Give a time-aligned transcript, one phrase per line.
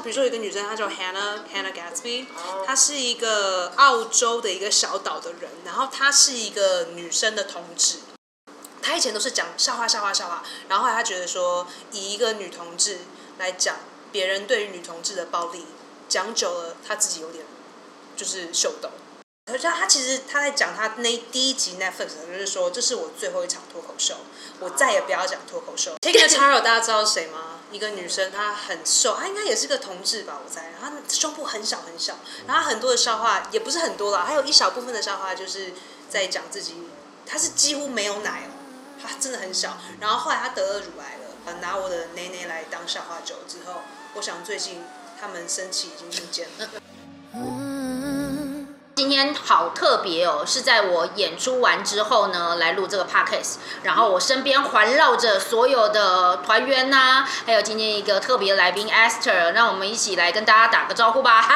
[0.00, 2.26] 比如说有一个女生，她叫 Hannah Hannah Gatsby，
[2.66, 7.98] 她是一个澳洲的一个小岛的人，然后她是一个女生的同志。
[8.80, 12.98] 她以前都是讲笑话笑话笑话，然后后来她觉得说，以一个女同志
[13.38, 13.76] 来讲
[14.10, 15.66] 别人对于女同志的暴力，
[16.08, 17.44] 讲久了，她自己有点
[18.16, 18.90] 就是秀逗。
[19.50, 24.14] 而且她其实她在讲她那第一集 Netflix 就是说，这是我最后一场脱口秀，
[24.60, 25.94] 我再也不要讲脱口秀。
[26.00, 27.47] Take a Taro，大家知道谁吗？
[27.70, 30.72] 一个女生，她很瘦，她应该也是个同志吧，我猜。
[30.80, 35.72] 她胸部很小很小，然后很多的笑话也不是很多啦，还有一小部分的笑话就是
[36.08, 36.74] 在讲自己，
[37.26, 38.50] 她是几乎没有奶哦，
[39.02, 39.78] 她真的很小。
[40.00, 43.82] 然后后来她得了乳癌了，拿我的奶奶来当笑话酒之后，
[44.14, 44.84] 我想最近
[45.20, 46.68] 他们生气已经不见了。
[48.98, 61.54] 今天好特别哦，是在我演出完之后呢，来录这个 podcast，然后我身边环绕着所有的团员呐，还有今天一个特别来宾 Esther，让我们一起来跟大家打个招呼吧，嗨，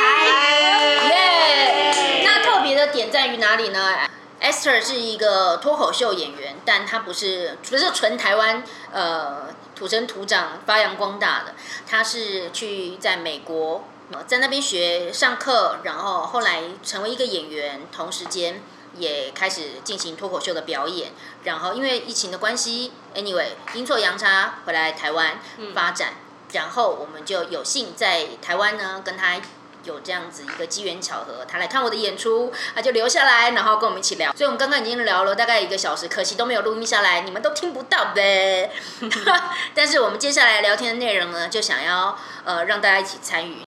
[0.00, 2.22] 嗨，耶！
[2.24, 3.92] 那特别的点在于哪里呢
[4.40, 11.54] ？Esther 是一个脱口秀演员，但她不是不是纯台湾呃土生土长发扬光大的，
[11.84, 13.82] 她是去在美国。
[14.26, 18.62] 在那边学上课，然后后来成为一个演员，同时间
[18.96, 21.12] 也开始进行脱口秀的表演。
[21.44, 25.38] 然后因为疫情的关系，anyway 阴错阳差回来台湾
[25.74, 26.14] 发展，
[26.52, 29.40] 然后我们就有幸在台湾呢跟他
[29.84, 34.30] 有这样子一个机缘巧合，他来看我的演出，他就留下来，然后跟我们一起聊。
[34.32, 38.70] 所以我们刚刚已经聊了大概一个小时，可惜都没有录音下来，你们都听不到呗。
[39.74, 43.62] 但是我们接下来聊天的内容呢，就想要呃让大家一起参与。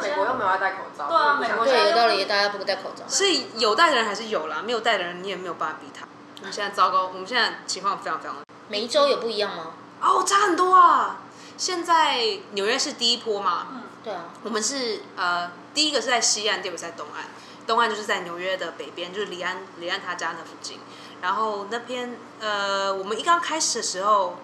[0.00, 3.04] 美国又没有要戴口罩，对啊，美国对，有道理，大家不戴口罩。
[3.08, 6.06] 所以有戴的人还是有啦，没有戴的人你也没有办法逼他。
[6.38, 8.36] 我们现在糟糕，我们现在情况非常非常。
[8.68, 9.72] 每一周有不一样吗？
[10.00, 11.18] 哦，差很多啊！
[11.58, 12.20] 现在
[12.52, 13.66] 纽约是第一波嘛？
[13.72, 14.24] 嗯，对啊。
[14.42, 17.26] 我们是呃，第一个是在西岸，第二个在东岸。
[17.66, 20.78] 东岸就是在纽约的北边，就是李安李安他家那附近。
[21.20, 24.38] 然后那边呃，我们一刚开始的时候，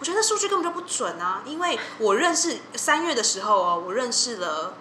[0.00, 4.72] 我觉得数据根本就不准啊，因为我认识三月的时候哦，我认识了。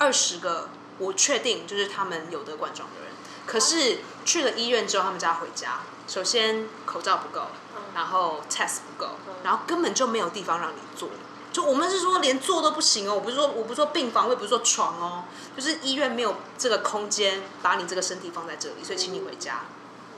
[0.00, 3.12] 二十个，我确定就是他们有得冠状的人，
[3.46, 7.48] 可是去了医院之后，他们家回家，首先口罩不够，
[7.94, 9.10] 然后 test 不够，
[9.44, 11.10] 然后根本就没有地方让你坐，
[11.52, 15.24] 就我们是说连坐都不行哦，我不是说我不是说病房，我也不是说床哦，
[15.54, 19.64] 就是医院没有这个空间把你这个身体放在这里，所以请你回家。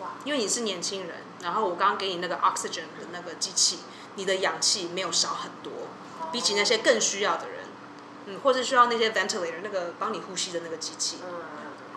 [0.00, 3.80] 哇，因为你是年轻人，然后我刚刚给你那个 oxygen 的那个机器，
[4.14, 5.72] 你的氧气没有少很多，
[6.30, 7.61] 比起那些更需要的人。
[8.26, 11.18] 嗯，或是需要那些 ventilator 那个帮你呼吸的那个机器，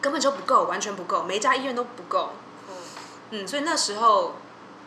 [0.02, 2.31] 根本就不够，完全不够，每一家医院都不够。
[3.30, 4.36] 嗯，所以那时候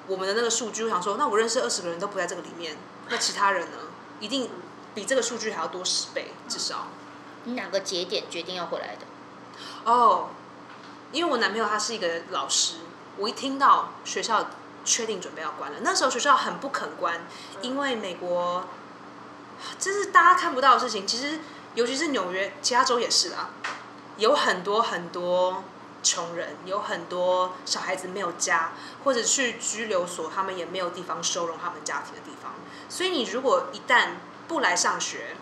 [0.08, 2.76] 我们的那个数据，我想说，那我认识二十个人都不在这个里面，
[3.08, 3.78] 那其他人呢，
[4.18, 4.50] 一定
[4.94, 6.88] 比这个数据还要多十倍至少。
[7.44, 9.06] 你哪个节点决定要回来的？
[9.84, 10.30] 哦，
[11.12, 12.78] 因为我男朋友他是一个老师，
[13.16, 14.46] 我一听到学校
[14.84, 17.20] 确定准备要关了，那时候学校很不肯关，
[17.62, 18.64] 因为美国。
[19.78, 21.06] 这是大家看不到的事情。
[21.06, 21.40] 其实，
[21.74, 23.50] 尤其是纽约，其他州也是啊，
[24.16, 25.64] 有很多很多
[26.02, 28.72] 穷人，有很多小孩子没有家，
[29.04, 32.54] 或者去拘留所，他们也没有地方收容他们家庭的地方。
[32.88, 34.10] 所以，你如果一旦
[34.46, 35.36] 不来上学，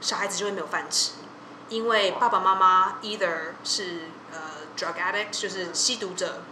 [0.00, 1.12] 小孩子就会没有饭吃，
[1.68, 4.38] 因为爸爸妈妈 either 是呃
[4.76, 6.42] drug addict，就是吸毒者，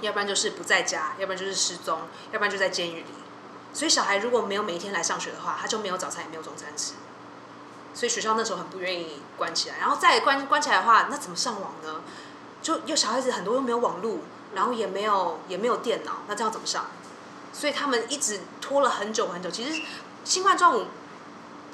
[0.00, 3.06] 要不然就是不在家，要不然就是失踪，要不然就在监狱里。
[3.74, 6.94] 所以小孩如果没有每一天来上学的话，他就没有早餐也没有中餐吃。
[7.92, 12.00] 所以学校那时候很不愿意关起来，然后再关关起来的话，那怎么上网呢？
[12.62, 14.18] 就又小孩子很多又没有网络，
[14.54, 16.86] 然后也没有也没有电脑，那这样怎么上？
[17.52, 19.50] 所以他们一直拖了很久很久。
[19.50, 19.82] 其实
[20.24, 20.86] 新冠状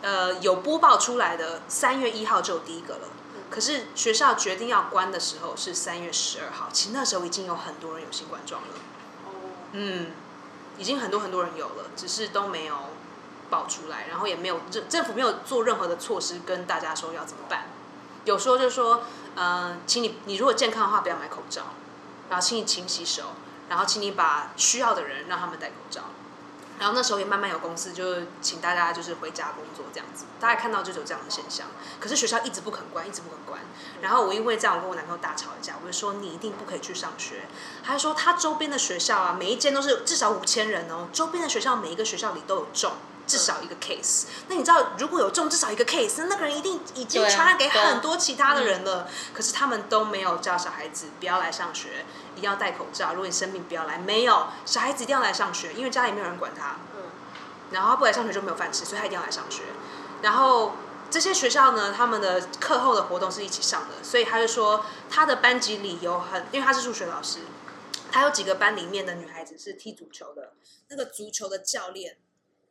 [0.03, 3.09] 呃有播报出来的三月一号就有第一个了，
[3.51, 8.69] 可是学校决定要关的时候是三月十二号，其实那时候已经有很多人有新冠状了。
[9.27, 9.31] 哦，
[9.73, 10.07] 嗯。
[10.81, 12.75] 已经很多很多人有了，只是都没有
[13.51, 17.67] 爆出来，然后也没有政政府没有做任何的措施跟大家说要怎么办。
[18.25, 19.03] 有时候就说，
[19.37, 21.63] 嗯，请你你如果健康的话不要买口罩，
[22.31, 23.35] 然后请你勤洗手，
[23.69, 26.03] 然后请你把需要的人让他们戴口罩。
[26.81, 31.67] 然后那时候也慢慢有公司就请大家就是回家工作这样子，大家看到就有这样的现象。
[32.01, 33.61] 可是学校一直不肯关，一直不肯关。
[34.01, 37.43] 然后我因为这样，我跟我男朋友大吵一架，我就说你一定不可以去上学。
[37.85, 42.93] 他说他周边的学校啊，每一间都是至少五千人哦，周边的学校每一个学校里都有种。
[43.31, 49.09] 至少一个 case，那你知道如果有中至少一个 case，那那个人一定已经传染给很多其他的人了。
[49.33, 52.05] 可是他们都没有叫小孩子不要来上学，
[52.35, 53.11] 一定要戴口罩。
[53.11, 56.77] 如果你生病不要来，没有小孩子一定要来上学，因为家里没有人管他。
[56.97, 57.03] 嗯
[57.73, 59.63] 然后他不来上学就没有饭吃，所以他一定要来上学。
[60.23, 60.73] 然后
[61.09, 67.39] 这些学校呢，他们的课后的活动是一起上的，所以他就说他的班级里有很，因为他是数学老师，
[68.11, 70.55] 他有几个班里面的女孩子是踢足球的，
[70.89, 72.17] 那个足球的教练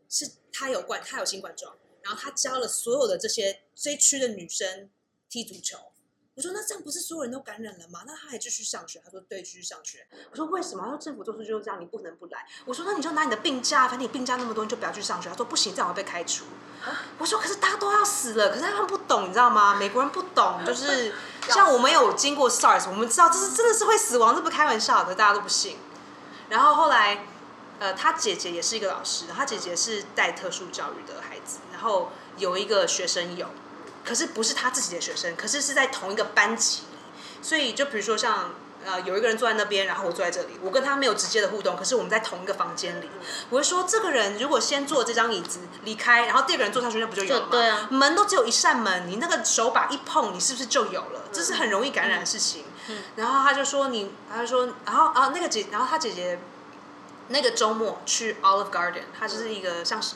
[0.09, 4.89] 是他有冠，他有新冠状，然后他教了所有的这些这一区的女生
[5.29, 5.77] 踢足球。
[6.35, 8.03] 我说那这样不是所有人都感染了吗？
[8.07, 9.01] 那他还继续上学？
[9.03, 10.07] 他说对，继续上学。
[10.31, 10.81] 我说为什么？
[10.81, 12.47] 他说政府做出就是这样，你不能不来。
[12.65, 15.27] 我说那你就拿你的病假，反正你病假那么多，你就不要去上学。
[15.29, 16.45] 他说不行，这样我会被开除。
[17.17, 19.75] 我说可是大家都要死了，可是他们不懂，你知道吗？
[19.75, 21.13] 美国人不懂，就是
[21.49, 25.77] 像我们有经过 SARS，我们知道这是真的是会死亡，这不开玩笑的，大家都不信。
[26.47, 27.27] 然后后来，
[27.79, 33.47] 呃，他姐姐也是一个老师，他姐姐是带特殊教育的孩子，然后有一个学生有，
[34.05, 36.81] 可是不是他自己的学生，可是是在同一个班级，
[37.41, 38.51] 所以就比如说像。
[38.85, 43.09] 呃，有一个人坐在那边，然后我坐在这里，我跟他没有直接的互动，可是我们在同一个房间里。
[43.49, 47.47] 我会说，这个人如果先坐这张椅子离开，然后第二个人坐下去，那不就有了吗？
[47.51, 51.23] 对啊门都只有一扇门，你那个手把一碰，你是不是就有了？
[51.33, 52.63] 这是很容易感染的事情。
[53.17, 56.39] 然后他就说你，他就说，然后啊那个姐，然后他姐姐
[57.29, 60.15] 那个周末去 Olive Garden，它就是一个像是。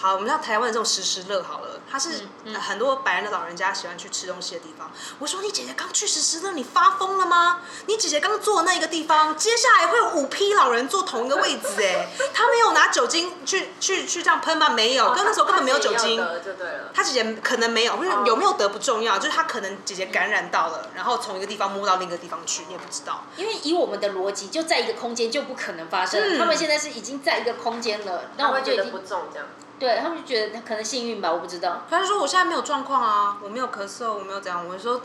[0.00, 4.90] 好，我们像台湾的这种时时乐好了，它是呃很多白人的老人家喜欢去吃东西的地方。
[5.18, 7.60] 我说你姐姐刚去时时乐，你发疯了吗？
[7.84, 14.70] 你姐姐刚坐那一个地方，接下来会有五批老人坐同一个位置哎， 他没有拿酒精去去去这样喷吗？
[14.70, 16.16] 没有，跟那时候根本没有酒精。
[16.16, 16.90] 的就对了。
[16.94, 23.24] 他姐姐可能没有，或者哦有没有得不重要，就是他可能姐姐感染到了，然后从一个地方摸到另一个地方去，你也不知道。
[23.36, 26.18] 因为以我们的逻辑，就在一个空间就不可能发生。
[26.22, 29.46] 嗯他们现在是已经在一个空间了，那我会觉得我们就已经不重这样。
[29.80, 31.82] 对他们就觉得可能幸运吧，我不知道。
[31.90, 34.64] 他就说我现在没有状况啊，我没有咳嗽，我没有怎样。
[34.68, 35.00] 我就说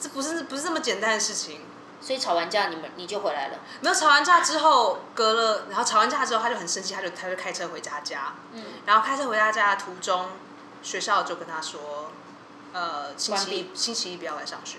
[0.00, 1.60] 这不是不是这么简单的事情。
[2.02, 3.58] 所以吵完架，你们你就回来了。
[3.82, 8.32] 没有吵完架之后，隔了，然后吵完架之后，他就很生气，他就他就开车回家家。
[8.54, 10.28] 嗯，然后开车回他家的途中，
[10.82, 12.10] 学校就跟他说，
[12.72, 14.78] 呃，星期一星期一不要来上学。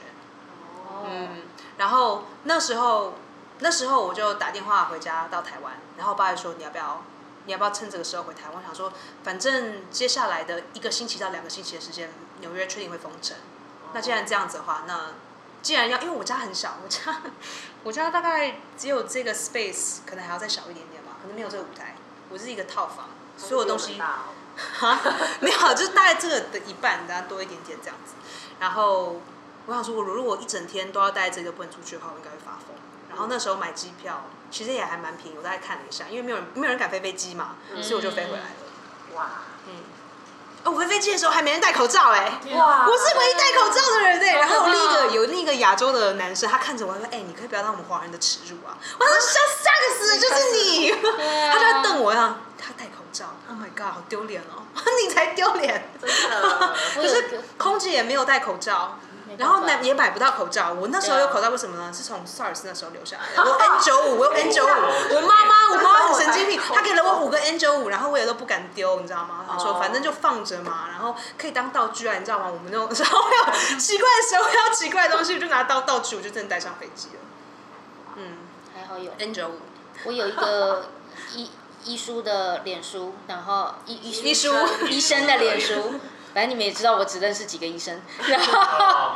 [0.87, 1.43] 哦，嗯，
[1.77, 3.13] 然后那时候
[3.59, 7.03] 那时候我就打电话回家到台湾，然后我爸就说你要不要
[7.45, 8.57] 你要不要趁这个时候回台湾？
[8.57, 8.93] 我想说，
[9.23, 13.35] 反正接下来的一个星期到两个星期的时间，纽约确定会封城。
[13.93, 15.11] 那既然这样子的话，那
[15.61, 17.21] 既然要，因为我家很小，我家
[17.83, 21.95] 我家大概只有这个 space，可能还要再小一点点吧，可能没有这个舞台。
[22.29, 24.01] 我是一个套房，所有东西
[25.41, 28.13] 没有， 就是大概这个的一半，大概多一点点这样子。
[28.59, 29.19] 然后
[29.65, 32.75] 我想说，我如果一整天都要待在这个不能出去的话，我应该会发疯。
[33.09, 39.15] 然后那时候买机票其实也还蛮便宜，我大概看了一下，因为没有人没有人敢飞飞机嘛，所以我就飞回来了。
[39.15, 39.25] 哇，
[40.63, 54.61] 哦，我飞飞机的时候还没人戴口罩哎、哇我是唯一戴口罩的人哎、然后有另一个有另一个亚洲的男生，他看着我他说：“哎、你可以不要当我们华人的耻辱啊！”我说：“像吓个死就是你！”啊他就在瞪我，然后他戴口罩，Oh my god，好丢脸哦！
[55.03, 55.89] 你才丢脸。
[55.99, 56.75] 真的。
[56.93, 58.99] 可是空姐也没有戴口罩，
[59.37, 60.73] 然后买也买不到口罩。
[60.73, 61.91] 我那时候有口罩，为什么呢？
[61.93, 63.41] 是从 SARS 那时候留下来的。
[63.49, 64.69] 我 N 九五，我有 N 九五。
[64.69, 69.45] 我妈妈，我妈妈很神经病，她给了我五个 N 九五，然后我也都不敢丢，你知道吗？
[69.49, 72.45] 她说哦反正就放着嘛，然后可以当道具啊，你知道吗？
[72.47, 73.43] 我们那种时候会有
[73.77, 77.13] 奇怪的时候要奇怪的东西，就拿当道具，我就真的带上飞机了。
[78.17, 78.37] 嗯
[78.75, 79.11] 还好有。
[79.17, 79.59] ，N 九五。
[80.03, 80.89] 我有一个
[81.35, 81.49] 医
[81.85, 84.53] 医书的脸书，然后医医医书
[84.87, 85.95] 医生的脸书，
[86.33, 88.01] 反正你们也知道，我只认识几个医生。
[88.27, 89.11] 然后，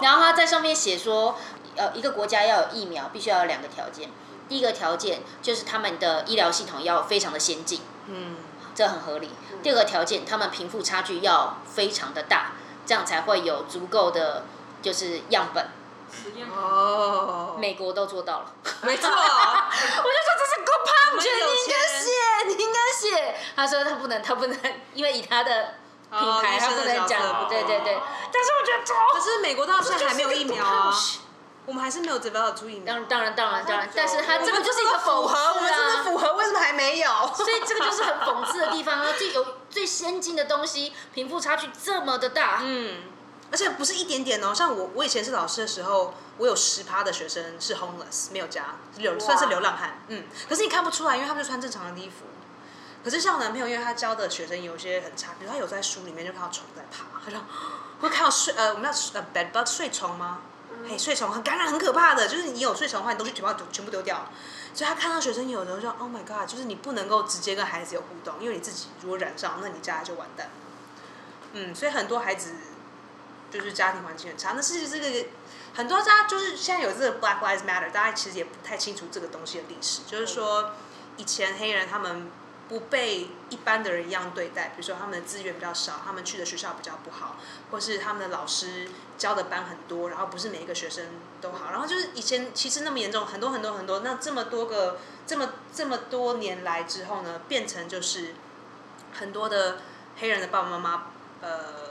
[0.00, 1.38] 然后他在上面写说，
[1.76, 4.10] 呃，一个国家要有疫苗，必须要有两个条件。
[4.48, 8.36] 第一个条件就是他们的医疗系统要非常的先进，嗯，
[8.74, 9.30] 这很合理。
[9.62, 12.52] 第二个条件，他们贫富差距要非常的大，
[12.86, 14.44] 这样才会有足够的
[14.80, 15.68] 就是样本。
[16.56, 18.52] 哦，美国都做到了。
[18.80, 19.10] 没错。
[19.12, 22.10] 我就说这是 good 我们有你应该写，
[22.46, 23.34] 你应该写。
[23.54, 24.58] 他说他不能，他不能，
[24.94, 25.74] 因为以他的
[26.10, 27.48] 品牌，他不能生的角色讲。
[27.48, 27.98] 对对对，
[28.32, 30.94] 但是我觉得超可是美国到现在还没有疫苗啊
[31.66, 32.94] 我们还是没有 develop 出疫苗。
[32.94, 36.04] 当然当然当然当然，但是它这个就是一个符合，我们真的。
[36.04, 37.10] 符合，为什么还没有？
[37.34, 39.12] 所以这个就是很讽刺的地方啊！
[39.18, 43.02] 最有最先进的东西，贫富差距这么的大，嗯，
[43.52, 44.54] 而且不是一点点哦。
[44.54, 50.02] 像我，我以前是老师的时候，我有十趴的学生是 homeless，没有家，流算是流浪汉。
[50.08, 52.24] 嗯，可是你看不出来，因为他们就穿正常的衣服。
[53.04, 57.36] 可是像我男朋友，因为他教的学生有些很差，比如他有在书里面就看到虫在爬，他就
[58.00, 60.40] 会看到睡呃我们叫呃 bed bug 睡虫吗？
[60.88, 64.28] 嘿，睡虫很感染很可怕的，就是你有睡虫的话，你东西全部丢全部丢掉。
[64.74, 70.50] 所以他看到学生有的时候，Oh my God，就是你不能够直接跟孩子有互动，因为你自己如果染上，那你家就完蛋。
[71.54, 72.52] 嗯，所以很多孩子
[73.50, 74.52] 就是家庭环境很差。
[74.54, 75.28] 那是这个
[75.74, 80.72] 很多家就是现在有这个 Black Lives Matter，大家其实也不太清楚这个东西的历史，就是说
[81.16, 82.30] 以前黑人他们
[82.68, 87.36] 不被一般的人一样对待，比如说他们的资源比较少，他们去的学校比较不好，
[87.70, 91.06] 或是他们的老师教的班很多，然后不是每一个学生
[91.40, 98.34] 都好，然后就是以前其实那么严重，很多很多很多，那这么多个这么这么多年来之后呢，变成就是
[99.12, 99.78] 很多的
[100.18, 101.06] 黑人的爸爸妈妈，
[101.40, 101.88] 呃。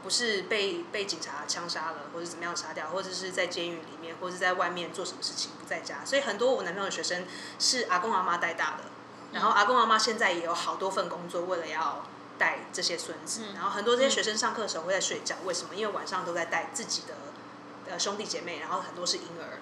[0.00, 7.26] 不是被被警察枪杀了，或者怎么样杀掉，或者是在监狱里面，或者是在外面做什么事情不在家，所以很多我男朋友的学生
[7.58, 8.84] 是阿公阿妈带大的，
[9.32, 12.04] 然后阿公阿妈现在也有好多份工作，为了要
[12.38, 15.74] 带这些孙子，然后很多这些学生上课的时候会在睡觉，为什么？
[15.74, 17.14] 因为晚上都在带自己的
[17.90, 19.60] 呃兄弟姐妹，然后很多是婴儿，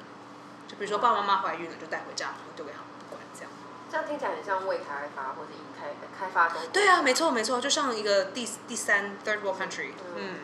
[0.69, 3.51] 就比如说爸爸妈妈怀孕了就带回家，然后丢给他们不管这样。
[3.91, 6.61] 这样听起来很像未开发或者已开开发中。
[6.73, 10.35] 对啊，没错没错，就像一个第第三 third world country，嗯，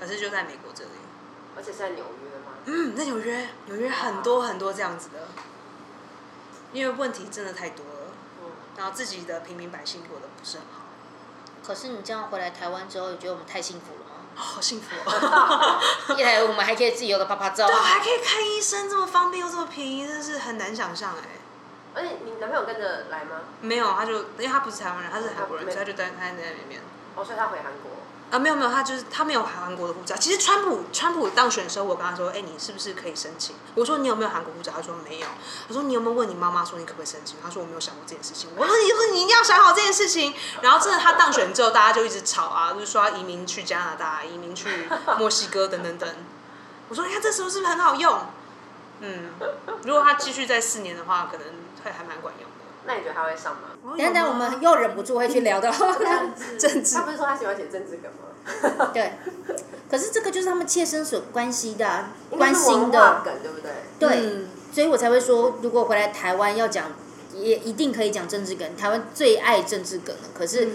[0.00, 0.90] 可是就在美国这里，
[1.56, 2.52] 而且是在纽约吗？
[2.64, 5.28] 嗯，在纽约，纽约很多很多这样子的，
[6.72, 8.05] 因为问题真的太多了，嗯，
[8.76, 10.82] 然后自己的平民百姓过得不是很好，
[11.66, 14.12] 可是你这样回来台湾之后，你觉得我们太幸福了吗？
[14.34, 15.80] 好幸福哦！
[16.14, 21.40] 一来我们还可以自由的拍拍照对，，还可以看医生，这么方便又这么便宜，真的是很难想象哎。
[21.94, 23.40] 而且你男朋友跟着来吗？
[23.62, 26.82] 没有，他就因为他不是台湾人，他是韩国人，所以他就待待在那边。
[27.14, 27.92] 哦，所以他回韩国。
[28.28, 30.16] 啊，没有没有，他就是他没有韩国的护照。
[30.16, 33.54] 其实川普川普当选的时候，我跟他说，哎，你是不是可以申请？
[33.76, 34.72] 我说你有没有韩国护照？
[34.74, 35.26] 他说没有。
[35.68, 37.36] 他说你有没有问你妈妈说你可不可以申请？
[37.40, 38.50] 他说我没有想过这件事情。
[38.56, 40.34] 我说你说你一定要想好这件事情。
[40.60, 46.08] 然后真的他当选之后，大家就一直吵啊，就是说移民去加拿大，移民去墨西哥等等等。
[46.88, 48.18] 我说你看这时候是不是很好用？
[49.00, 49.30] 嗯，
[49.84, 51.46] 如果他继续在四年的话，可能
[51.84, 52.50] 会还蛮管用。
[52.86, 53.96] 那你觉得他会上吗？
[53.98, 55.70] 等等，我们又忍不住会去聊到
[56.58, 58.90] 政治他不是说他喜欢写政治梗吗？
[58.94, 59.12] 对，
[59.90, 63.70] 可是这个就是他们切身所关系的关心文化的，梗，对不对？
[63.98, 66.92] 对，嗯所以我才会说，如果回来台湾要讲，
[67.34, 68.76] 也一定可以讲政治梗。
[68.76, 70.68] 台湾最爱政治梗了，可是、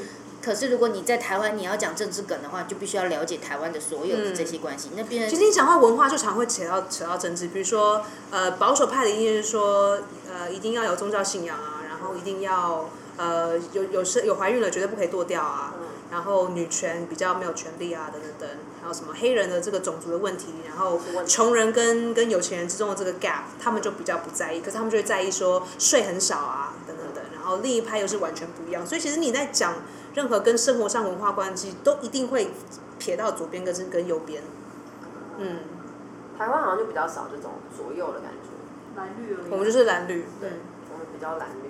[0.44, 4.90] 可是如果你在台湾你要讲政治梗的话，就必须要了解台湾的所有的这些关系。
[4.96, 10.00] 那边其实你讲到文化，就常会扯到扯到政治，比如说，呃，保守派的一定是说，
[10.34, 15.74] 呃，一定要有宗教信仰啊，然后一定要，呃，有有生有怀孕了绝对不可以剁掉啊，
[16.12, 18.50] 然后女权比较没有权利啊，等等等，
[18.82, 29.76] 还有什么黑人的这个种族的问题，然后穷人跟跟有钱人之中的这个 gap，他们就比较不在意，可是他们就会在意说税很少啊，等等等，然后另一派又是完全不一样，所以其实你在讲
[30.14, 32.50] 任何跟生活上文化关系，都一定会
[33.00, 34.42] 撇到左边跟跟右边，
[35.38, 35.60] 嗯。
[36.38, 38.50] 台湾好像就比较少这种左右的感觉，
[38.96, 39.52] 蓝绿而已。
[39.52, 40.50] 我们就是蓝绿，对，
[40.92, 41.70] 我们比较蓝绿，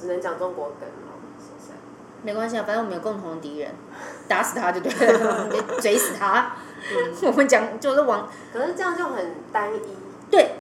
[0.00, 1.74] 只能讲中国梗了，说实在。
[2.22, 3.74] 没关系啊，反正我们有共同的敌人，
[4.28, 5.48] 打死他就对了，
[5.80, 6.56] 嘴死他。
[7.22, 9.96] 我们讲就是往可是这样就很单一，
[10.30, 10.56] 对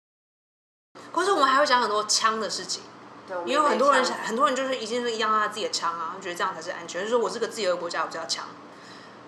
[1.12, 2.82] 可是我们还会讲很多枪的事情，
[3.28, 7.02] 对，我们因为很多人很多人就是一定是一样他自己的枪啊，觉得这样才是安全。
[7.02, 8.46] 就是说我是个自由的国家，我就要枪，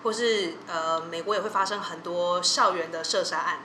[0.01, 3.59] 或是呃，美国也会发生很多校园的射杀案，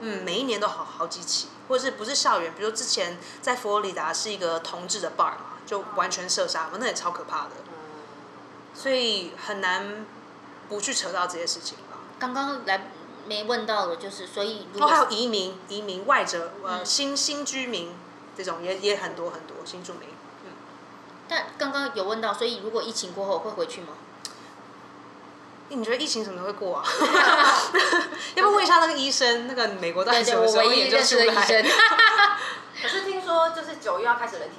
[0.00, 7.50] 嗯，每一年都好好几起，或者是不是校园，比如之前在佛罗里达是一个同志的 bar 嘛，就完全射杀嘛，那也超可怕的，
[8.74, 10.04] 所以很难
[10.68, 11.98] 不去扯到这些事情吧。
[12.18, 12.88] 刚刚来
[13.28, 17.94] 没问到的，就是所以如然后还有果移民、移民外者，呃，嗯新新居民
[18.36, 20.08] 这种也也很多很多新住民。
[21.28, 23.90] 但刚刚有问到，所以如果疫情过后会回去吗？
[25.68, 26.82] 你觉得疫情什么时候会过啊？
[28.34, 31.46] 要不要问一下那个医生，那个美国到底什么时候我唯一研究出认识的医来？
[31.46, 31.62] 生。
[32.82, 34.56] 可是听说就是九月要开始人体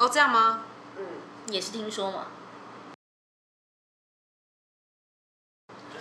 [0.00, 0.62] 哦，这样吗？
[0.96, 1.04] 嗯，
[1.52, 2.28] 也是听说嘛。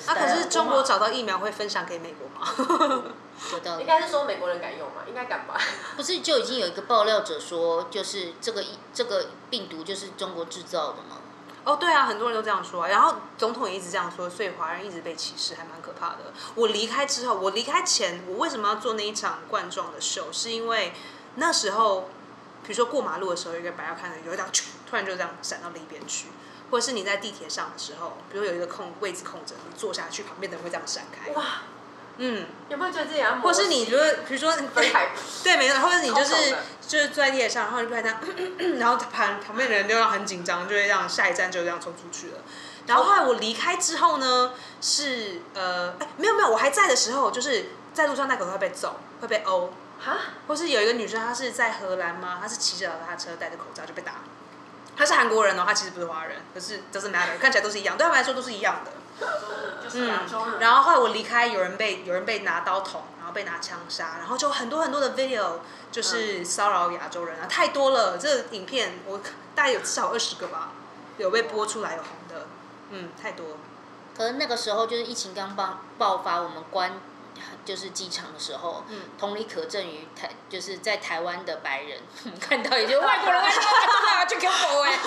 [0.05, 2.47] 啊，可是中国找到疫苗会分享给美国吗？
[3.51, 3.85] 有道理应。
[3.85, 5.59] 该是说美国人敢用嘛，应该敢吧？
[5.97, 11.17] 不是就已经有一个爆料者说，就是这个疫这个病毒就是中国制造的吗？
[11.65, 12.87] 哦，对啊，很多人都这样说啊。
[12.87, 16.33] 然后总统也一直这样说，所以华人一直被歧视，还蛮可怕的。
[16.55, 20.31] 我离开之后，我离开前，我为什么要做那一场冠状的秀？
[20.31, 20.93] 是因为
[21.35, 22.09] 那时候，
[22.69, 26.27] 比如说过马路的时候，有一个白要看的，有一辆咻突然就这样闪到另一边去，
[26.69, 31.31] 或者是你在地铁上的时候，比如有一个空位置空着，你坐下去，旁边的人会这样闪开。
[31.31, 31.63] 哇，
[32.17, 33.39] 嗯，有没有觉得自己要？
[33.39, 34.53] 或是你觉得，比如说，
[35.43, 36.55] 对，没错，或者你就是
[36.87, 38.19] 就是坐在地铁上，然后就拍他，
[38.77, 42.37] 然后旁旁边的人就让很紧张，就会让下一站就这样冲出去了。
[42.85, 52.39] 然后后来我离开之后呢，是呃，哎，没有没有，我还在的时候，就是在路上戴口罩会被揍，会被殴，哈，或是有一个女生，她是在荷兰吗？
[52.41, 54.13] 她是骑着脚踏车戴着口罩就被打。
[54.97, 58.91] 她是韩国人哦，她其实不是华人，可是 doesn't matter，看起来都是一样，对他们来说都是一样的。
[59.83, 60.59] 就是亚洲人。
[60.59, 65.59] 然后后来我离开，有人被有人被拿刀捅，然后被拿枪杀，然后就很多很多的 video
[65.91, 68.17] 就是骚扰亚洲人啊，太多了。
[68.17, 69.19] 这个影片我
[69.53, 70.69] 大概有至少二十个吧，
[71.17, 72.47] 有被播出来有红的，
[72.91, 73.57] 嗯，太多。
[74.17, 76.93] 可是那个时候就是疫情刚爆爆发，我们关
[77.65, 84.97] 就是机场的时候，嗯同理可证于台就是在台湾的白人，我 们看到也就 外国人，外国人真的要去 Q 佛哎，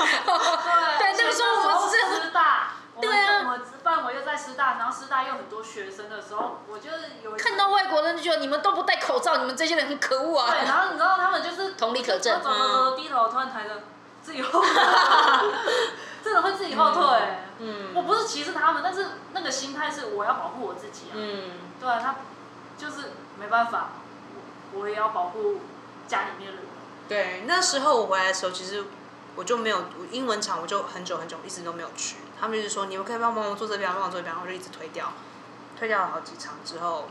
[0.98, 10.64] 对，那个时候我们是师大，对啊我们范围又在师大，然后师大又很多学生的时候，我就是有看到外国人就觉得你们都不戴口罩，你们这些人很可恶啊对，啊。
[10.66, 13.82] 然后你知道他们就是同理可证走走走走，低头突然抬着
[14.22, 14.70] 自己后退，
[16.22, 17.02] 真的会自己后退。
[17.64, 21.14] 嗯我不是歧视他们，但是那个心态是我要保护我自己啊。
[21.14, 21.50] 嗯，
[21.82, 22.14] 对啊，他
[22.78, 23.10] 就是
[23.40, 23.88] 没办法，
[24.72, 25.58] 我我也要保护
[26.06, 26.64] 家里面的人。
[27.08, 28.84] 对，那时候我回来的时候，其实
[29.34, 32.18] 我就没有我英文场，我就很久很久一直都没有去。
[32.40, 35.12] 他们就是说，你们可以帮帮我做这边，帮我做这边，然后就一直推掉，
[35.76, 37.08] 推掉了好几场之后，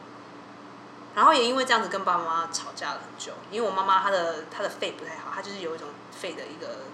[1.15, 6.85] 然后也因为这样子跟爸爸妈妈吵架了很久，因为我妈妈她的她的肺不太好，她就是有一种肺的一个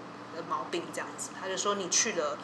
[0.50, 2.36] 毛病这样子，她就说你去了。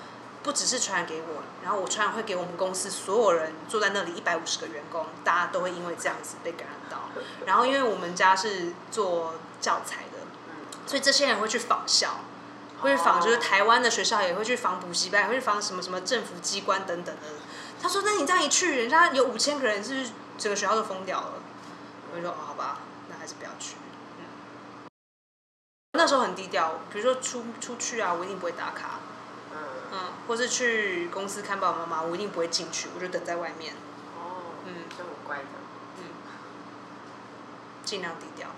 [0.44, 7.08] 不只是传染给我，然后我传染会给我们公司所有人坐在那里一百五十个员工，大家都会因为这样子被感染到。
[7.46, 10.18] 然后因为我们家是做教材的，
[10.86, 12.20] 所以这些人会去仿校，
[12.80, 17.22] 会去仿就是台湾的学校，也会去仿补习班，会去仿什么什么政府机关等等的。
[17.80, 21.32] 他说：“那你这样一去，人家有五千个人，是不是整个学校都疯掉了？”
[22.12, 23.76] 我就说：“哦，好吧，那还是不要去。”
[24.20, 24.24] 嗯，
[25.92, 29.00] 那时候很低调，比如说出出去啊，我一定不会打卡，
[30.26, 33.74] 或是去公司看爸爸妈妈，我一定不会进去，我就等在外面，
[34.16, 35.44] 哦，嗯就很乖的。
[35.98, 36.04] 嗯
[37.84, 38.48] 尽量低调。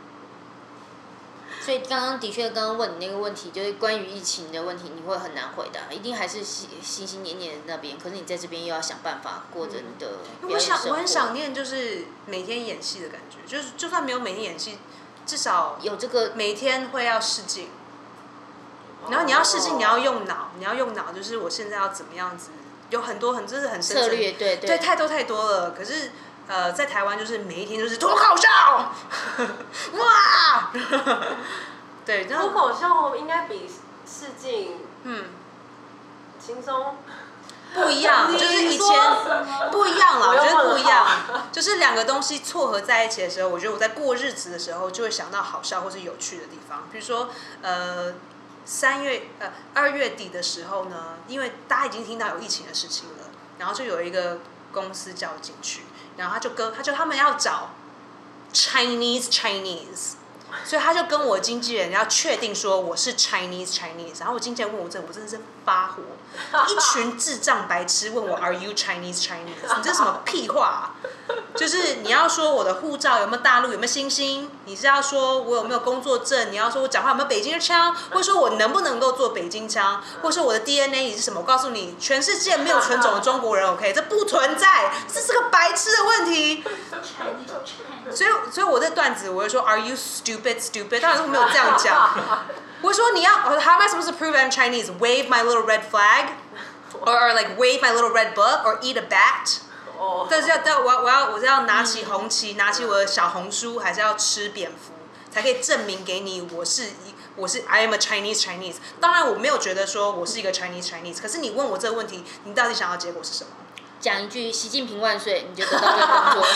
[1.61, 7.99] 所以刚刚的确，刚刚问你那个问题，就是关于疫情的问题，你会很难回答，一定还是心心心念念的那边。
[7.99, 10.59] 可是你在这边又要想办法过着你的表我。
[10.59, 14.79] 想我很想念，就是每天演戏的感觉，就是就算没有每天演戏，
[15.27, 17.69] 至少有这个每天会要试镜。
[19.11, 22.51] 然后你要试镜，你要用脑，你要用脑，就是我现在要怎么样子，
[22.91, 25.71] 有很多很就是很策略，对对，太多太多了。
[25.73, 26.13] 可是
[26.49, 28.47] 呃，在台湾就是每一天就是脱口秀，
[29.99, 30.71] 哇，
[32.07, 33.69] 对，然脱口秀应该比
[34.07, 35.25] 试镜嗯
[36.39, 36.97] 轻松。
[37.75, 38.89] 不一样， 就是以前
[39.73, 41.07] 不一样啦，我又我觉得不一样，
[41.51, 47.29] 就是两个东西撮合在一起的时候，我觉得我在过日子的时候就会想到好笑或是有趣的地方，比如说
[47.63, 48.15] 呃。
[48.67, 54.41] 三月呃二月底的时候呢，因为大家已经听到有疫情的事情了，然后就有一个
[54.73, 55.83] 公司叫进去，
[56.17, 57.71] 然后他就跟他就他们要找
[58.53, 60.15] Chinese Chinese，
[60.65, 66.03] 所以他就跟我经纪人要确定说我是 Chinese Chinese，然后我经纪人问我这，我真的是发火，
[66.69, 69.77] 一群智障白痴问我 Are you Chinese Chinese？
[69.77, 70.95] 你这什么屁话啊、
[71.57, 81.41] 就是你要说我的护照有没有大陆有没有星星，你是要说我有没有工作证，你要说我讲话有没有北京的腔，或者说我能不能够做北京腔，或者说我的 DNA 是什么？
[81.41, 86.63] 我告诉你，全世界没有纯种的中国人，OK，这不存在，这是个白痴的问题。
[88.15, 91.01] 所以，所以我这段子我就说 Are you stupid stupid？
[91.01, 92.11] 当然我没有这样讲，
[92.83, 94.91] 我会说你要 How am I supposed to prove I'm Chinese?
[95.01, 96.27] Wave my little red flag,
[97.01, 99.66] or, or like wave my little red book, or eat a bat?
[99.99, 104.93] 哦，但是要，但我要我要我是要拿起红旗，拿起我的小红书，还是要吃蝙蝠，
[105.31, 108.77] 才可以证明给你我是一我是 I am a Chinese Chinese。
[109.01, 113.51] 当然我没有觉得说我是一个 Chinese Chinese，可是你问我这个问题，你到底想要结果是什么？
[113.99, 116.47] 讲一句“习近平万岁”，你就得到这个工作。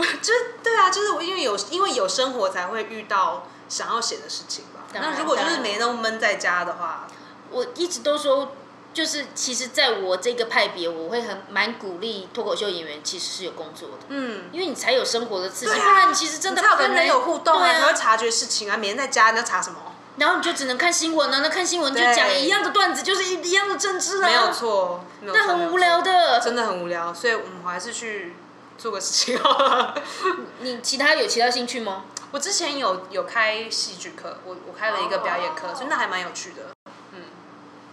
[0.22, 4.80] 就是对啊，就是我因为有因为有生活才会遇到想要写的事情吧。
[4.94, 7.06] 然那如果就是每天都闷在家的话，
[7.50, 8.52] 我一直都说，
[8.92, 18.76] 就是其实在我这个派别，我会很蛮鼓励脱口秀演员其实是有工作的，嗯，因为你才有生活的刺激，啊不然你其实真的你才有跟人有互动啊，你会察觉事情啊。
[18.76, 19.78] 每天在家你要查什么？
[20.18, 26.38] 然后你就只能看新闻啊，那看新闻就讲一样的段子，就是一一样的政治啊，没有错，没有错那很无聊，的。
[26.38, 27.14] 真的很无聊。
[27.14, 28.34] 所以我们还是去
[28.76, 29.94] 做个事情好了。
[30.60, 32.04] 你其他有其他兴趣吗？
[32.30, 36.81] 我之前有有开戏剧课，我我开了一个表演课，所以那还蛮有趣的。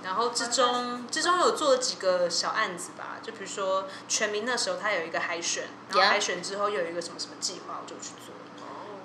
[0.10, 8.34] 嗯，然后之中之中有做了几个小案子吧，就比如说全民那时候他有一个海选，然后海选之后又有一个什么什么计划，我就去做。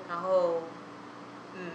[0.09, 0.63] 然后，
[1.55, 1.71] 嗯，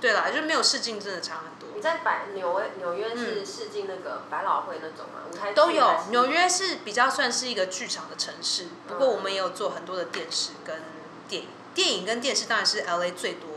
[0.00, 1.74] 对啦，就没有试镜真的差很多。
[1.74, 5.22] 你在百纽约纽约是试镜那个百老汇那种吗？
[5.30, 10.82] 舞台都有纽约是比较算是一个剧场的城市，不过我们也有做很多的电视跟
[11.28, 13.48] 电影，电影跟电视当然是 L A 最多，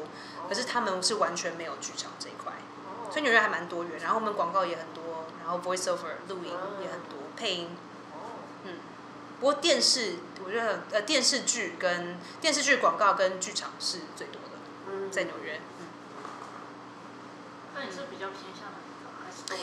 [0.48, 2.32] 可是他们是完全没有剧场这一
[3.18, 4.00] 所以纽约还蛮多元。
[4.00, 7.76] 然后我们广告也很多，然后 voice over 录音也很多，配音，
[8.64, 8.76] 嗯，
[9.40, 14.60] 不过电视我觉得呃电视剧跟电视剧广告跟剧场是最多的，
[14.92, 15.88] 嗯在纽约，嗯。
[17.74, 18.68] 那你是比较偏向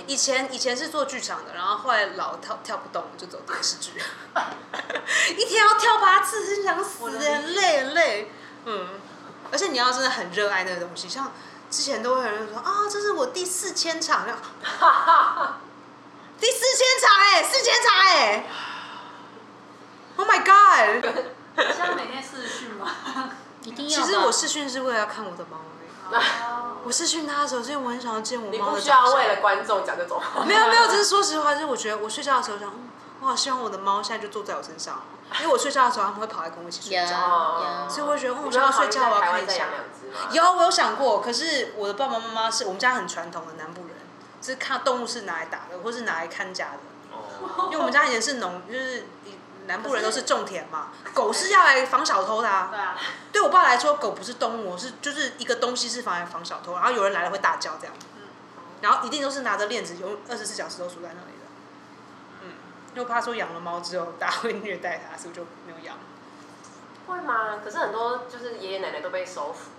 [0.09, 3.93] 以前以前是做剧场的，然后后来老跳跳不动，就走电视剧。
[5.31, 8.33] 一天要跳八次，真想死，很累很累。
[8.65, 8.89] 嗯，
[9.53, 11.31] 而且你要真的很热爱那个东西，像
[11.75, 14.25] 之前都会有人说啊，这是我第四千场，
[16.39, 18.47] 第四千场哎、四千场哎、
[20.15, 21.05] Oh my god！
[21.57, 22.89] 现在每天视讯吗？
[23.63, 25.59] 一定要其实我试训是为了要看我的猫
[26.85, 29.13] 我试训它的时候，是因为我很想要见我你猫不需要。
[29.13, 30.45] 为了观众讲这种话。
[30.45, 32.89] 没有没有，只是说实话，就是我觉得我睡觉的时候想，嗯，
[33.21, 35.03] 我好希望我的猫现在就坐在我身上，
[35.41, 39.67] 因为我睡觉的时候他们会跑来跟我一起睡呀觉，所以我会觉得，哦，我想要睡觉，我要看一下？
[40.31, 43.97] 有，我有想过，可是我的爸爸妈妈是我们家很传统的南部人，
[44.41, 49.07] 是看动物是拿来打的，或是拿来看家的，哦，因为我们家以前是农，就是
[49.67, 52.69] 南部人都是种田嘛，狗是要来防小偷的啊。
[52.71, 52.97] 对啊，
[53.33, 57.95] 对我爸来说，狗不是动物，是就是一个东西是防来防小偷，然后有人来了会大叫这样，
[58.83, 61.34] 然后一定都是拿着链子，有二十四小时都锁在那里
[62.95, 62.97] 的。
[62.97, 65.97] 嗯，因为我怕说养了猫之后大家会虐待它，所以就没有养。
[67.07, 67.59] 会吗？
[67.63, 69.71] 可是很多就是爷爷奶奶都被收服。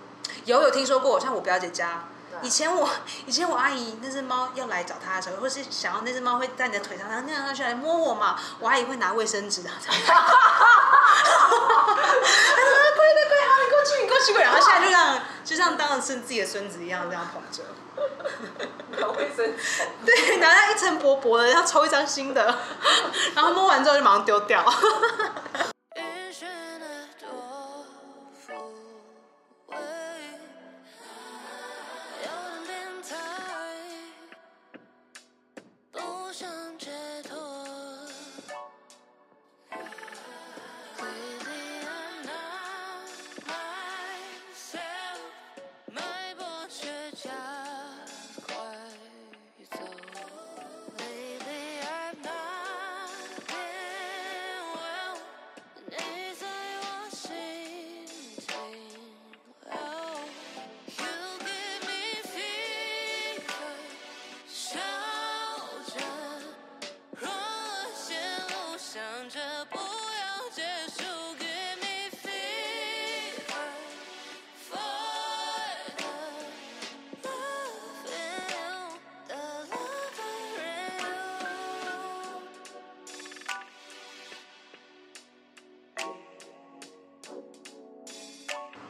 [0.44, 2.04] 有有听说过，像我表姐家，
[2.42, 2.88] 以前我
[3.26, 10.24] 以前我阿姨那只猫要来找她的时候，或是想要那只猫会在你的腿上，然后那样上去来摸我嘛，我阿姨会拿卫生纸啊，她说快快
[13.28, 15.18] 快，好，你过去，你过去，然后现在就让
[15.56, 17.62] 就像当成是自己的孙子一样这样捧着，
[19.00, 19.84] 拿卫生纸。
[20.04, 22.58] 对，拿到一层薄薄的，然后抽一张新的，
[23.34, 24.62] 然后摸完之后就马上丢掉。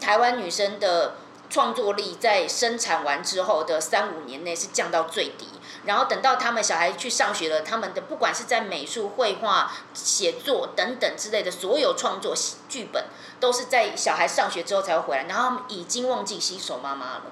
[0.07, 1.16] 台湾女生的
[1.51, 5.49] 创作力在生产完之后的三五年内是降到最低，
[5.85, 12.33] 然后等到他们小孩去上学了，他们的不管是在美术、绘画、写作等等之类的所有创作
[12.69, 13.07] 剧本，
[13.40, 17.23] 都是在小孩上学之后才会回来，然后他们已经忘记新手妈妈了，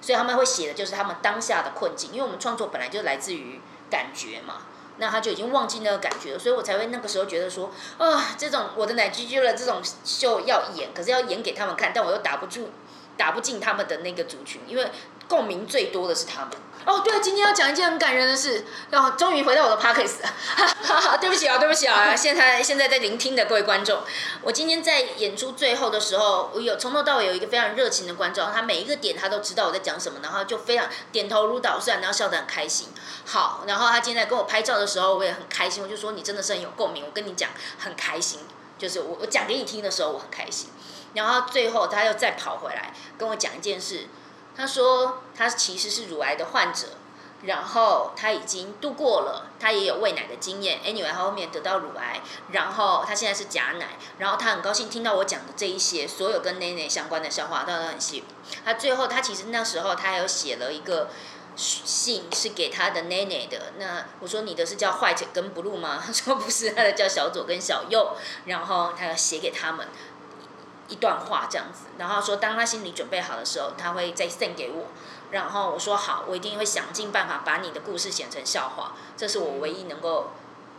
[0.00, 4.62] 所以他们会写的就是他们当下的困境，因为我们创作本来就来自于感觉嘛。
[4.98, 12.70] 那他就已经忘记那个感觉了，所以我才会那个时候觉得说，啊，这种我的奶居居了这种秀要演，可是要演给他们看，但我又打不住，
[13.16, 14.86] 打不进他们的那个族群，因为
[15.28, 16.50] 共鸣最多的是他们。
[16.86, 24.00] 哦，对，今天要讲一件很感人的事，然后终于回到我的 podcast，了 对不起啊，对不起啊， 现在现在在聆听的各位观众，
[24.42, 32.88] 我今天在演出最后的时候，我有从头到尾有一个非常热情的观众，他每一个点他都知道我在讲什么，然后就非常点头如捣蒜，然后笑得很开心。
[33.24, 38.40] 好，然后他今天在跟我拍照的时候，我也很开心，我就说你真的是很有共鸣，我跟你讲很开心，
[38.76, 40.68] 就是我我讲给你听的时候我很开心。
[41.14, 44.06] 然后最后他又再跑回来跟我讲一件事，
[44.56, 46.88] 他说他其实是乳癌的患者，
[47.42, 52.20] 然后他已经度过了，他也有喂奶的经验，anyway 他后面得到乳癌，
[52.52, 58.24] 然后他现在是假奶，然后他很高兴听到我讲的这一些所有跟奶奶相关的笑话，他都很喜。
[58.64, 61.08] 他最后他其实那时候他还有写了一个。
[61.56, 66.02] 信是给他的奶奶的，那我说你的是叫坏姐跟 Blue 吗？
[66.04, 69.86] 他说不是，他的叫小左跟小右，然后他要写给他们
[70.88, 74.86] 一段话这样子，然后说当他心里准备好的时候，他会再 send 给我，
[75.30, 80.30] 然后我说好，我一定会想尽办法把你的故事写成笑话，这是我唯一能够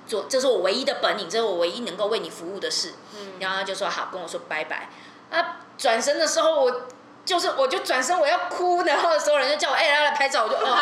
[0.07, 2.93] 做，这是我唯一的本领，这是我唯一能够为你服务的事。
[3.15, 4.89] 嗯然后他就说好，跟我说拜拜。
[5.31, 6.81] 啊，转身的时候我
[7.25, 10.77] 就是我就转身我要哭， 然后所有人就叫我哎、来来拍照，我就哦 啊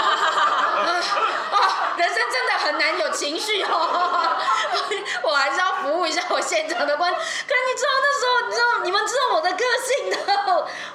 [1.51, 3.69] 啊，人生真的很难有情绪哦，
[5.23, 7.17] 我还是要服务一下我现场的观众。
[7.19, 7.32] 可是
[7.71, 10.17] 你知道那时候，你知道你们知道我的个性的，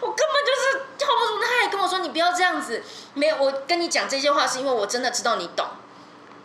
[0.00, 1.40] 我根本就是跳不出。
[1.40, 2.82] 他还跟我说你不要这样子，
[3.14, 5.66] 没有，我跟你讲这些话是因为我真的知道你懂。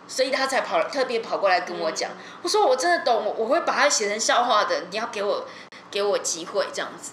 [0.07, 2.11] 所以他才跑特别跑过来跟我讲，
[2.41, 5.45] 我说我真的懂，我我会把它写成笑话的，你要给我
[5.89, 7.11] 给我机会这样子。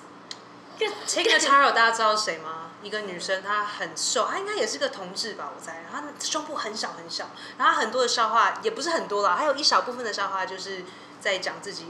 [1.07, 2.71] Tina Taro 大家知道谁吗？
[2.83, 5.85] 一个女生，她很瘦，她应该也是个同志吧，我猜。
[5.91, 10.85] 她胸部很小很小，然后很多的笑话也不是很多啦，还有一小部分的笑话就是
[11.21, 11.85] 在讲自己，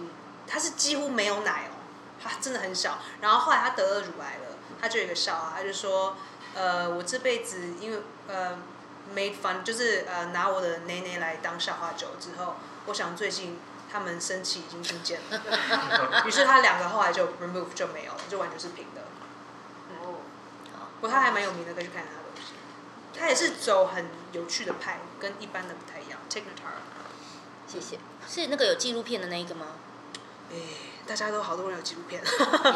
[0.47, 1.79] 她是几乎没有奶哦，
[2.21, 2.99] 她真的很小。
[3.21, 6.17] 然后后来她得了乳癌了，她就有一个笑话，她就说，
[6.55, 8.59] 呃，我这辈子因为呃
[9.15, 19.03] made fun，就是呃拿我的奶奶来当笑话酒之后，我想最近他们生气已经听见了， 于是他两个后来就 remove 就没有了，就完全是平的。
[20.03, 20.15] 哦，
[21.01, 22.53] 不过他还蛮有名的，可以去看他的东西。
[23.19, 26.21] 他也是走很有趣的派，跟一般的不太一样。
[26.29, 26.81] Take the time，
[27.67, 27.99] 谢谢。
[28.29, 29.67] 是那个有纪录片的那一个吗？
[30.53, 30.57] 哎，
[31.07, 32.23] 大家都好多人有纪录片，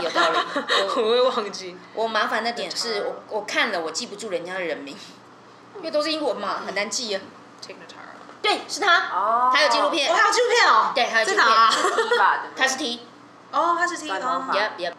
[0.03, 0.38] 有道理。
[0.96, 1.77] 我会忘记。
[1.94, 4.96] 我麻烦的点是我我看了我记不住人家的人名，
[5.77, 7.20] 因为都是英文嘛，很难记啊。
[7.62, 7.93] Take the time，
[8.44, 10.11] 对，是他，哦，他有纪录片。
[10.11, 10.92] 我，，还有纪录片哦。
[10.94, 11.57] 对还有纪在录片。
[11.57, 11.70] 哪啊？
[11.72, 13.00] T 吧，对不对他是 T，
[13.52, 14.18] 哦，他是 T 哦。
[14.18, 14.52] 短头发。
[14.52, 14.94] Yep Yep，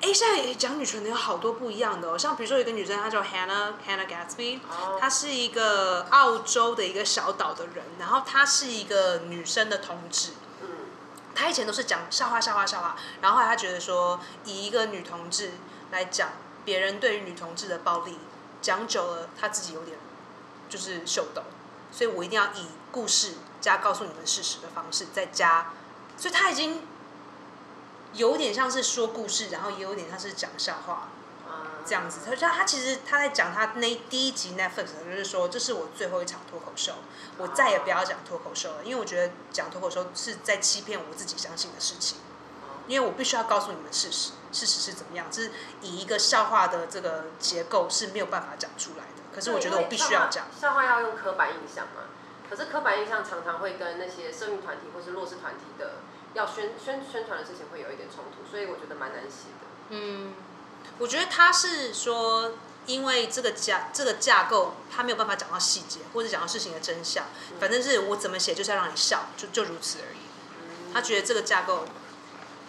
[0.00, 4.98] 哎，现在讲女权的有好多不一样的哦，像比如说有一个女生，她叫 Hannah Hannah Gatsby，哦。
[5.00, 10.32] 她是一个澳洲的一个小岛的人，然后她是一个女生的同志。
[10.60, 10.68] 嗯，
[11.36, 15.52] 她以前都是讲笑话、笑话、笑话，然后后来他觉得说，以一个女同志
[15.92, 16.30] 来讲
[16.64, 18.18] 别人对于女同志的暴力，
[18.60, 19.96] 讲久了她自己有点
[20.68, 21.42] 就是秀逗，
[21.92, 25.72] 所以我一定要以故事加告诉你们事实的方式再加，
[26.16, 26.82] 所以他已经
[28.14, 31.08] 有点像是说故事，然后也有点像是讲笑话
[31.46, 32.20] 啊这样子。
[32.26, 36.94] 他他他其实他在讲他那第一集 Netflix 就是说，这是我最后一场脱口秀，
[37.38, 42.18] 我再也不要讲脱口秀了，因为我觉得讲脱口秀是在欺骗我自己相信的事情。
[42.88, 45.52] 因为我必须要告诉你们事实，事实是怎么样，就是
[45.82, 49.11] 以一个笑话的这个结构是没有办法讲出来的。
[49.34, 50.46] 可是我觉得我必须要讲。
[50.58, 52.04] 笑话要用刻板印象嘛，
[52.48, 56.00] 可是刻板印象常常会跟那些社运团体或是弱势团体的
[56.34, 59.66] 要宣宣宣传的事情会有一点冲突，所以我觉得蛮难写的。
[59.90, 60.34] 嗯，
[60.98, 62.52] 我觉得他是说，
[62.86, 67.24] 因为这个架这个架构，他没有办法讲到细节，或者讲到事情的真相。
[67.60, 70.18] 反正是我怎么写就是要让你笑，就就如此而已。
[70.92, 71.86] 他觉得这个架构，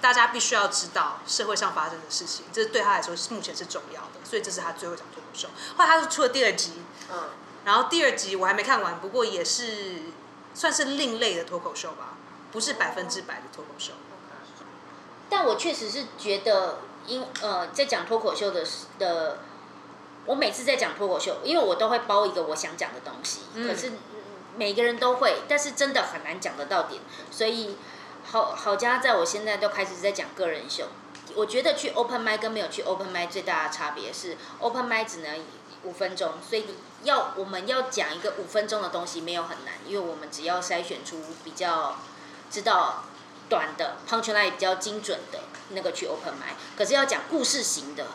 [0.03, 5.47] 大家必须要知道社会上发生的事情，这是对他来说是目前是重要的，所以这是他最后一场脱口秀。
[5.77, 6.73] 后来他是出了第二集，
[7.09, 7.29] 嗯，
[7.63, 10.01] 然后第二集我还没看完，不过也是
[10.53, 12.17] 算是另类的脱口秀吧，
[12.51, 13.93] 不是百分之百的脱口秀。
[15.29, 18.67] 但我确实是觉得，因呃，在讲脱口秀的
[18.99, 19.39] 的，
[20.25, 23.97] 我每次在讲脱口秀，因为我都会包一个我想讲的东西，嗯可是嗯
[24.57, 27.77] 每个人都会，但是真的很难讲得到点，所以
[28.33, 30.87] 好好家在我现在都开始在讲个人秀。
[31.35, 35.39] 我觉得去 open m i 跟没有去 open m i 最大的差别是，open m i 只能
[35.83, 36.65] 五分钟，所以
[37.03, 41.99] 要我们要讲一个五分钟的东西没有很难，因为我们只要筛选出比较
[42.49, 43.03] 知道
[43.47, 48.07] 短的 punch line 比较精准的那个去 open m i 可是要讲故事型的，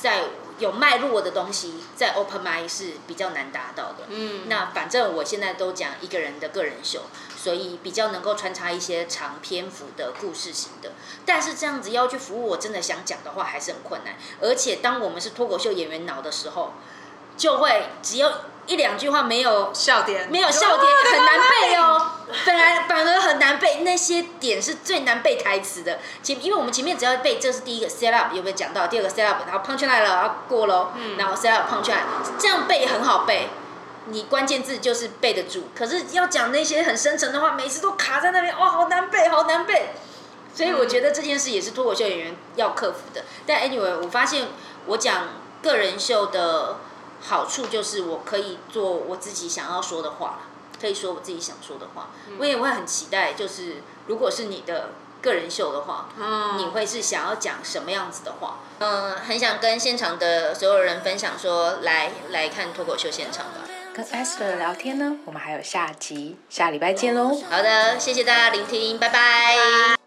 [0.00, 0.24] 在
[0.58, 4.06] 有脉络的东西，在 open m i 是比较难达到的。
[4.08, 7.02] 嗯那反正我现在都讲一个人的个人秀，
[7.42, 10.92] 所以比较能够穿插一些长篇幅的故事型的。
[11.26, 14.14] 但是这样子要去服务我真的想讲的话，还是很困难。
[14.40, 16.74] 而且当我们是脱口秀演员脑的时候，
[17.36, 18.30] 就会只有
[18.66, 22.10] 一两句话没有笑点没有笑点， 很难背哦。
[22.46, 25.98] 本来反而很难背，那些点是最难背台词的。
[26.22, 28.86] 前因为我们前面只要背，这是第一个 set up 有没有讲到？
[28.86, 32.04] 第二个 set up，然后 punch line 了，然后过喽，然后 set up punch line，
[32.38, 33.48] 这样背很好背。
[34.06, 39.90] 你关键字就是背得住，可是要讲那些很深沉的话，每次都卡在那边，哇，好难背，好难背。
[40.54, 43.24] 所以我觉得这件事也是脱口秀演员要克服的。
[43.46, 44.48] 但 anyway，我发现
[44.86, 45.28] 我讲
[45.62, 46.76] 个人秀的
[47.20, 50.40] 好处就是我可以做我自己想要说的话，
[50.80, 52.10] 可以说我自己想说的话。
[52.38, 53.76] 我也会很期待，就是
[54.08, 54.90] 如果是你的
[55.22, 58.58] 个人秀的话，嗯你会是想要讲什么样子的话？
[58.80, 63.60] 嗯，很想跟现场的所有人分享说，来来看脱口秀现场吧。
[63.94, 67.38] 跟 Esther 聊天呢，我们还有下集，下礼拜见喽。
[67.50, 70.01] 好的，谢谢大家聆听，拜拜。